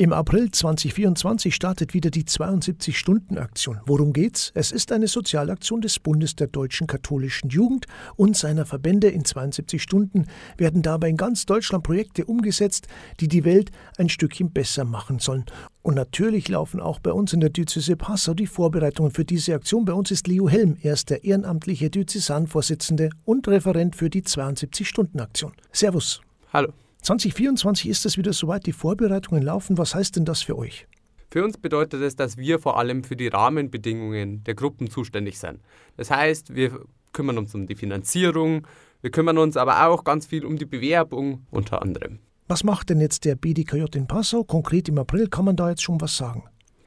Im 0.00 0.14
April 0.14 0.50
2024 0.50 1.54
startet 1.54 1.92
wieder 1.92 2.08
die 2.08 2.24
72-Stunden-Aktion. 2.24 3.80
Worum 3.84 4.14
geht's? 4.14 4.50
Es 4.54 4.72
ist 4.72 4.92
eine 4.92 5.08
Sozialaktion 5.08 5.82
des 5.82 5.98
Bundes 5.98 6.36
der 6.36 6.46
deutschen 6.46 6.86
katholischen 6.86 7.50
Jugend 7.50 7.84
und 8.16 8.34
seiner 8.34 8.64
Verbände. 8.64 9.10
In 9.10 9.26
72 9.26 9.82
Stunden 9.82 10.24
werden 10.56 10.80
dabei 10.80 11.10
in 11.10 11.18
ganz 11.18 11.44
Deutschland 11.44 11.84
Projekte 11.84 12.24
umgesetzt, 12.24 12.86
die 13.20 13.28
die 13.28 13.44
Welt 13.44 13.72
ein 13.98 14.08
Stückchen 14.08 14.52
besser 14.52 14.86
machen 14.86 15.18
sollen. 15.18 15.44
Und 15.82 15.96
natürlich 15.96 16.48
laufen 16.48 16.80
auch 16.80 16.98
bei 16.98 17.12
uns 17.12 17.34
in 17.34 17.40
der 17.40 17.50
Diözese 17.50 17.94
Passau 17.96 18.32
die 18.32 18.46
Vorbereitungen 18.46 19.12
für 19.12 19.26
diese 19.26 19.52
Aktion. 19.52 19.84
Bei 19.84 19.92
uns 19.92 20.10
ist 20.10 20.26
Leo 20.26 20.48
Helm, 20.48 20.78
er 20.80 20.94
ist 20.94 21.10
der 21.10 21.24
ehrenamtliche 21.24 21.90
Diözesanvorsitzende 21.90 23.10
und 23.26 23.46
Referent 23.48 23.96
für 23.96 24.08
die 24.08 24.22
72-Stunden-Aktion. 24.22 25.52
Servus. 25.72 26.22
Hallo. 26.54 26.72
2024 27.02 27.88
ist 27.88 28.06
es 28.06 28.16
wieder 28.16 28.32
soweit, 28.32 28.66
die 28.66 28.72
Vorbereitungen 28.72 29.42
laufen. 29.42 29.78
Was 29.78 29.94
heißt 29.94 30.16
denn 30.16 30.24
das 30.24 30.42
für 30.42 30.56
euch? 30.56 30.86
Für 31.30 31.44
uns 31.44 31.58
bedeutet 31.58 32.02
es, 32.02 32.16
dass 32.16 32.36
wir 32.36 32.58
vor 32.58 32.78
allem 32.78 33.04
für 33.04 33.16
die 33.16 33.28
Rahmenbedingungen 33.28 34.42
der 34.44 34.54
Gruppen 34.54 34.90
zuständig 34.90 35.38
sind. 35.38 35.60
Das 35.96 36.10
heißt, 36.10 36.54
wir 36.54 36.80
kümmern 37.12 37.38
uns 37.38 37.54
um 37.54 37.66
die 37.66 37.76
Finanzierung, 37.76 38.66
wir 39.00 39.10
kümmern 39.10 39.38
uns 39.38 39.56
aber 39.56 39.86
auch 39.86 40.04
ganz 40.04 40.26
viel 40.26 40.44
um 40.44 40.58
die 40.58 40.66
Bewerbung 40.66 41.46
unter 41.50 41.82
anderem. 41.82 42.18
Was 42.48 42.64
macht 42.64 42.90
denn 42.90 43.00
jetzt 43.00 43.24
der 43.24 43.36
BDKJ 43.36 43.84
in 43.94 44.08
Passau? 44.08 44.42
Konkret 44.42 44.88
im 44.88 44.98
April 44.98 45.28
kann 45.28 45.44
man 45.44 45.54
da 45.54 45.70
jetzt 45.70 45.82
schon 45.82 46.00
was 46.00 46.16
sagen? 46.16 46.42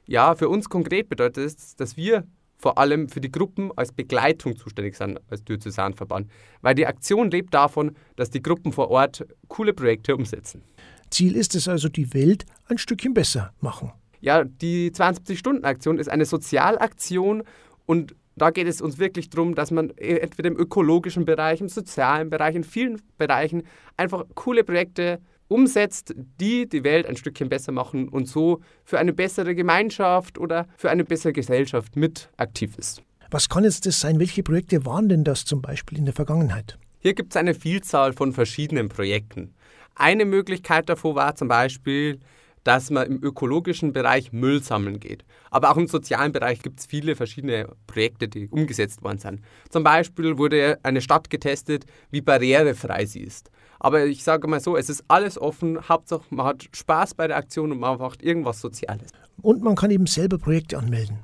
Ja, 0.06 0.36
für 0.36 0.50
uns 0.50 0.68
konkret 0.68 1.08
bedeutet 1.08 1.46
es, 1.46 1.76
dass 1.78 1.96
wir 1.96 2.26
vor 2.64 2.78
allem 2.78 3.10
für 3.10 3.20
die 3.20 3.30
Gruppen 3.30 3.72
als 3.76 3.92
Begleitung 3.92 4.56
zuständig 4.56 4.96
sind 4.96 5.20
als 5.30 5.44
Diözesanverband, 5.44 6.32
weil 6.62 6.74
die 6.74 6.88
Aktion 6.88 7.30
lebt 7.30 7.54
davon, 7.54 7.92
dass 8.16 8.30
die 8.30 8.42
Gruppen 8.42 8.72
vor 8.72 8.90
Ort 8.90 9.26
coole 9.50 9.74
Projekte 9.74 10.16
umsetzen. 10.16 10.64
Ziel 11.10 11.36
ist 11.36 11.56
es 11.56 11.68
also, 11.68 11.90
die 11.90 12.14
Welt 12.14 12.46
ein 12.70 12.78
Stückchen 12.78 13.14
besser 13.14 13.52
machen. 13.60 13.92
Ja, 14.22 14.46
die 14.46 14.92
72-Stunden-Aktion 14.92 16.00
ist 16.00 16.08
eine 16.08 16.24
Sozialaktion 16.24 17.44
und 17.86 18.16
da 18.38 18.50
geht 18.50 18.68
es 18.68 18.80
uns 18.80 18.98
wirklich 18.98 19.30
darum, 19.30 19.56
dass 19.56 19.70
man 19.70 19.90
entweder 19.98 20.48
im 20.48 20.58
ökologischen 20.58 21.26
Bereich, 21.26 21.60
im 21.60 21.68
sozialen 21.68 22.30
Bereich, 22.30 22.56
in 22.56 22.64
vielen 22.64 23.02
Bereichen 23.18 23.64
einfach 23.98 24.24
coole 24.36 24.64
Projekte 24.64 25.20
umsetzt, 25.48 26.14
die 26.40 26.68
die 26.68 26.84
Welt 26.84 27.06
ein 27.06 27.16
Stückchen 27.16 27.50
besser 27.50 27.72
machen 27.72 28.08
und 28.10 28.28
so 28.28 28.62
für 28.84 29.00
eine 29.00 29.14
bessere 29.14 29.56
Gemeinschaft 29.56 30.38
oder 30.38 30.68
für 30.78 30.90
eine 30.90 31.04
bessere 31.04 31.34
Gesellschaft 31.34 31.96
mit 31.96 32.30
aktiv 32.38 32.78
ist. 32.78 33.02
Was 33.32 33.50
kann 33.50 33.64
jetzt 33.64 33.86
das 33.86 34.00
sein? 34.00 34.20
Welche 34.20 34.44
Projekte 34.44 34.86
waren 34.86 35.10
denn 35.10 35.24
das 35.24 35.46
zum 35.46 35.62
Beispiel 35.62 35.98
in 35.98 36.06
der 36.06 36.14
Vergangenheit? 36.14 36.78
Hier 37.00 37.14
gibt 37.14 37.34
es 37.34 37.38
eine 37.38 37.54
Vielzahl 37.54 38.14
von 38.14 38.32
verschiedenen 38.32 38.90
Projekten. 38.90 39.54
Eine 39.96 40.26
Möglichkeit 40.26 40.88
davor 40.88 41.16
war 41.16 41.36
zum 41.36 41.48
Beispiel, 41.48 42.20
dass 42.64 42.90
man 42.90 43.08
im 43.08 43.24
ökologischen 43.24 43.94
Bereich 43.94 44.32
Müll 44.32 44.64
sammeln 44.64 45.00
geht. 45.00 45.26
Aber 45.52 45.72
auch 45.72 45.78
im 45.78 45.88
sozialen 45.88 46.32
Bereich 46.32 46.62
gibt 46.62 46.80
es 46.80 46.86
viele 46.86 47.16
verschiedene 47.16 47.70
Projekte, 47.88 48.28
die 48.28 48.48
umgesetzt 48.50 49.04
worden 49.04 49.20
sind. 49.20 49.42
Zum 49.70 49.84
Beispiel 49.84 50.38
wurde 50.38 50.80
eine 50.84 51.02
Stadt 51.02 51.30
getestet, 51.30 51.86
wie 52.12 52.22
barrierefrei 52.22 53.06
sie 53.06 53.22
ist. 53.22 53.52
Aber 53.80 54.06
ich 54.06 54.24
sage 54.24 54.48
mal 54.48 54.62
so, 54.62 54.78
es 54.78 54.90
ist 54.90 55.04
alles 55.08 55.38
offen. 55.38 55.90
Hauptsache, 55.90 56.24
man 56.30 56.46
hat 56.46 56.70
Spaß 56.72 57.16
bei 57.16 57.28
der 57.28 57.38
Aktion 57.38 57.72
und 57.72 57.80
man 57.80 57.98
macht 57.98 58.24
irgendwas 58.24 58.62
Soziales. 58.62 59.12
Und 59.42 59.62
man 59.62 59.76
kann 59.76 59.92
eben 59.92 60.08
selber 60.08 60.38
Projekte 60.38 60.78
anmelden. 60.78 61.20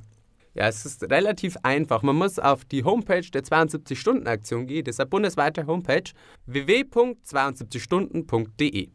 Ja, 0.55 0.67
es 0.67 0.85
ist 0.85 1.03
relativ 1.03 1.55
einfach. 1.63 2.01
Man 2.01 2.17
muss 2.17 2.37
auf 2.37 2.65
die 2.65 2.83
Homepage 2.83 3.21
der 3.21 3.43
72-Stunden-Aktion 3.43 4.67
gehen. 4.67 4.83
Das 4.83 4.95
ist 4.95 4.99
eine 4.99 5.09
bundesweite 5.09 5.65
Homepage 5.67 6.03
www.72stunden.de. 6.47 8.89